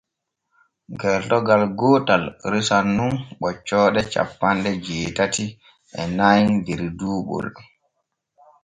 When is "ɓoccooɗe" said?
3.41-4.01